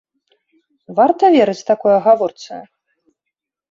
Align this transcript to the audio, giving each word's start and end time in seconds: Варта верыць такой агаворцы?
Варта 1.01 1.25
верыць 1.37 1.67
такой 1.71 1.93
агаворцы? 2.01 2.53